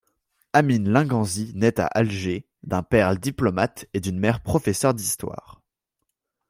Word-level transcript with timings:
Amine 0.53 0.89
Linganzi 0.91 1.51
naît 1.53 1.79
à 1.79 1.85
Alger, 1.85 2.47
d’un 2.63 2.81
père 2.81 3.15
diplomate 3.19 3.85
et 3.93 3.99
d’une 3.99 4.17
mère 4.17 4.41
professeur 4.41 4.95
d’histoire. 4.95 5.61